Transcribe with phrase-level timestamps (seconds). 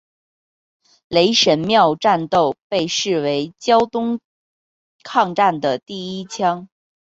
[1.09, 4.19] 雷神庙战斗被视为胶东
[5.03, 6.67] 抗战的第一枪。